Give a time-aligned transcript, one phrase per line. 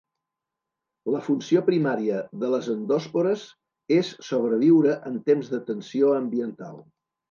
[1.15, 3.45] La funció primària de les endòspores
[4.01, 6.87] és sobreviure en temps de tensió ambiental.